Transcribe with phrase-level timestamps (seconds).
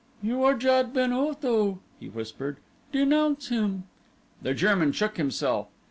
[0.23, 2.57] "You are Jad ben Otho," he whispered,
[2.91, 3.83] "denounce him!"
[4.41, 5.67] The German shook himself.